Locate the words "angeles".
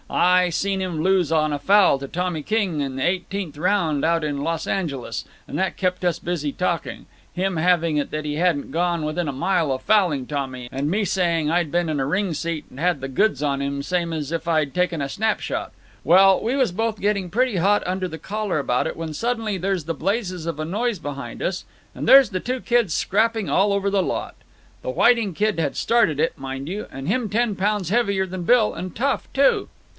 4.67-5.23